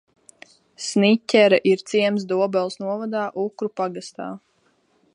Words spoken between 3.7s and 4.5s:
pagastā.